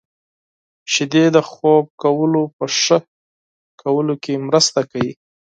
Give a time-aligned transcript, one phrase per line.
[0.93, 2.97] •شیدې د خوب کولو په ښه
[3.81, 5.11] کولو کې مرسته کوي.